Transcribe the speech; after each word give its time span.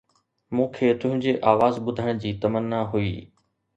مون 0.55 0.69
کي 0.77 0.87
تنهنجي 1.03 1.33
آواز 1.51 1.77
ٻڌڻ 1.91 2.23
جي 2.25 2.33
تمنا 2.47 2.81
هئي 2.95 3.13